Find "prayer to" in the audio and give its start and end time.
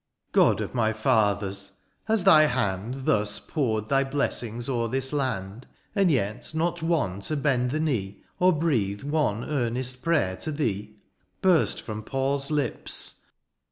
10.01-10.51